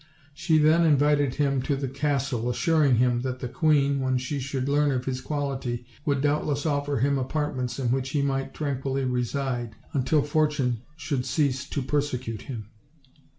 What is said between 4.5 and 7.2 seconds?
learn his quality, would doubt less offer him